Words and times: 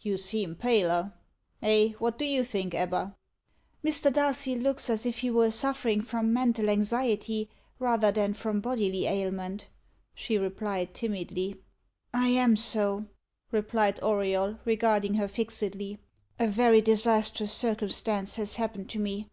You 0.00 0.16
seem 0.16 0.54
paler 0.54 1.12
eh? 1.60 1.88
what 1.98 2.16
do 2.16 2.24
you 2.24 2.44
think, 2.44 2.72
Ebba?" 2.72 3.16
"Mr. 3.84 4.12
Darcy 4.12 4.56
looks 4.56 4.88
as 4.88 5.04
if 5.06 5.18
he 5.18 5.30
were 5.32 5.50
suffering 5.50 6.02
from 6.02 6.32
mental 6.32 6.70
anxiety 6.70 7.50
rather 7.80 8.12
than 8.12 8.32
from 8.32 8.60
bodily 8.60 9.06
ailment," 9.06 9.66
she 10.14 10.38
replied 10.38 10.94
timidly. 10.94 11.56
"I 12.14 12.28
am 12.28 12.54
so," 12.54 13.06
replied 13.50 13.98
Auriol, 14.04 14.60
regarding 14.64 15.14
her 15.14 15.26
fixedly. 15.26 15.98
"A 16.38 16.46
very 16.46 16.80
disastrous 16.80 17.50
circumstance 17.52 18.36
has 18.36 18.54
happened 18.54 18.88
to 18.90 19.00
me. 19.00 19.30